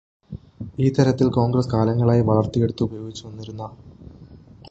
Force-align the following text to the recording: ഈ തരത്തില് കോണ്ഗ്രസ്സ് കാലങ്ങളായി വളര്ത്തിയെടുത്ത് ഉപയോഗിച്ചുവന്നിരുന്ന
ഈ 0.77 0.87
തരത്തില് 0.89 1.29
കോണ്ഗ്രസ്സ് 1.29 1.71
കാലങ്ങളായി 1.73 2.21
വളര്ത്തിയെടുത്ത് 2.21 2.83
ഉപയോഗിച്ചുവന്നിരുന്ന 2.83 3.67